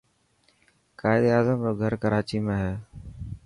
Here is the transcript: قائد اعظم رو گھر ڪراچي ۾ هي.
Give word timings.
قائد 0.99 1.23
اعظم 1.31 1.59
رو 1.65 1.71
گھر 1.81 1.91
ڪراچي 2.03 2.39
۾ 2.45 2.55
هي. 2.63 2.73